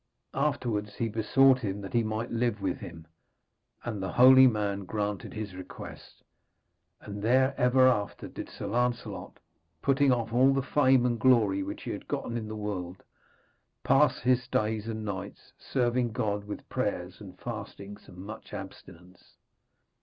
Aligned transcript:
Afterwards 0.33 0.95
he 0.95 1.09
besought 1.09 1.59
him 1.59 1.79
that 1.81 1.93
he 1.93 2.01
might 2.03 2.31
live 2.31 2.59
with 2.59 2.79
him, 2.79 3.05
and 3.83 4.01
the 4.01 4.13
holy 4.13 4.47
man 4.47 4.83
granted 4.83 5.31
his 5.35 5.53
request, 5.53 6.23
and 7.01 7.21
there 7.21 7.53
ever 7.55 7.87
after 7.87 8.27
did 8.27 8.49
Sir 8.49 8.65
Lancelot, 8.65 9.37
putting 9.83 10.11
off 10.11 10.33
all 10.33 10.55
the 10.55 10.63
fame 10.63 11.05
and 11.05 11.19
glory 11.19 11.61
which 11.61 11.83
he 11.83 11.91
had 11.91 12.07
gotten 12.07 12.35
in 12.35 12.47
the 12.47 12.55
world, 12.55 13.03
pass 13.83 14.15
all 14.25 14.33
his 14.33 14.47
days 14.47 14.87
and 14.87 15.05
nights, 15.05 15.53
serving 15.59 16.13
God 16.13 16.45
with 16.45 16.67
prayers 16.67 17.21
and 17.21 17.39
fastings 17.39 18.07
and 18.07 18.17
much 18.17 18.55
abstinence. 18.55 19.35